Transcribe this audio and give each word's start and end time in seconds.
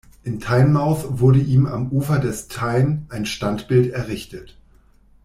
In 0.23 0.39
Tynemouth 0.39 1.19
wurde 1.19 1.37
ihm 1.39 1.67
am 1.67 1.91
Ufer 1.91 2.17
des 2.17 2.47
Tyne 2.47 3.05
ein 3.09 3.27
Standbild 3.27 3.93
errichtet. 3.93 4.57